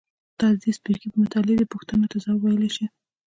[0.39, 2.85] تاسې د دې څپرکي په مطالعې دې پوښتنو ته ځواب ویلای شئ.